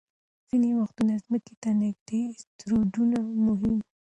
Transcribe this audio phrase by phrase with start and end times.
[0.49, 3.89] ځینې وختونه ځمکې ته نږدې اسټروېډونه مهم وي.